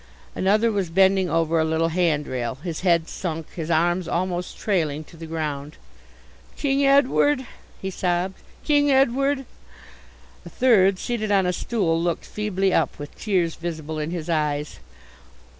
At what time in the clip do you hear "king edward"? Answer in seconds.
6.57-7.45, 8.65-9.45